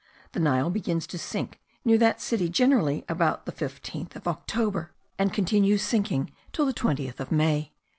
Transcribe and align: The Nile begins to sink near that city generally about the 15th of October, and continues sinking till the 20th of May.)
The 0.31 0.39
Nile 0.39 0.71
begins 0.71 1.05
to 1.05 1.19
sink 1.19 1.59
near 1.85 1.99
that 1.99 2.19
city 2.19 2.49
generally 2.49 3.05
about 3.07 3.45
the 3.45 3.51
15th 3.51 4.15
of 4.15 4.27
October, 4.27 4.93
and 5.19 5.31
continues 5.31 5.83
sinking 5.83 6.31
till 6.53 6.65
the 6.65 6.73
20th 6.73 7.19
of 7.19 7.31
May.) 7.31 7.71